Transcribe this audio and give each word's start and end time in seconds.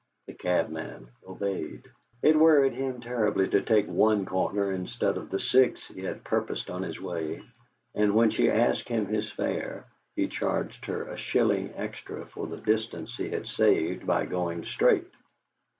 The 0.25 0.33
cabman 0.33 1.09
obeyed. 1.27 1.87
It 2.23 2.35
worried 2.35 2.73
him 2.73 3.01
terribly 3.01 3.47
to 3.49 3.61
take 3.61 3.85
one 3.85 4.25
corner 4.25 4.71
instead 4.71 5.15
of 5.15 5.29
the 5.29 5.37
six 5.37 5.87
he 5.89 6.01
had 6.01 6.23
purposed 6.23 6.71
on 6.71 6.81
his 6.81 6.99
way; 6.99 7.43
and 7.93 8.15
when 8.15 8.31
she 8.31 8.49
asked 8.49 8.89
him 8.89 9.05
his 9.05 9.29
fare, 9.31 9.85
he 10.15 10.27
charged 10.27 10.85
her 10.85 11.03
a 11.03 11.17
shilling 11.17 11.71
extra 11.75 12.25
for 12.25 12.47
the 12.47 12.57
distance 12.57 13.15
he 13.15 13.29
had 13.29 13.45
saved 13.47 14.07
by 14.07 14.25
going 14.25 14.65
straight. 14.65 15.05